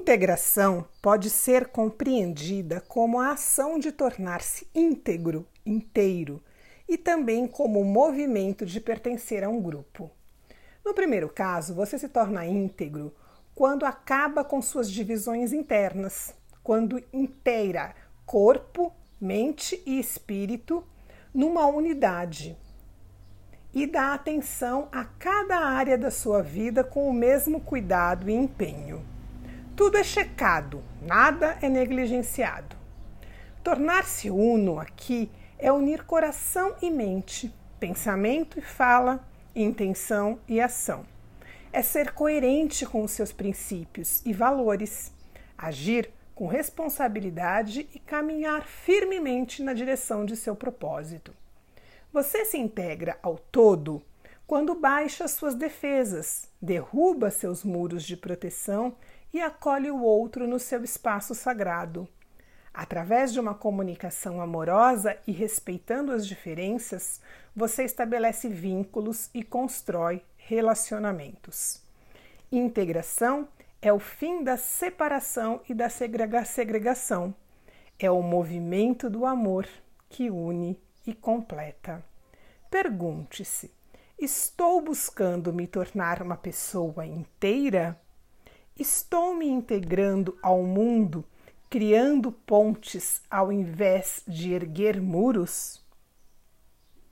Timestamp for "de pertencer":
8.64-9.44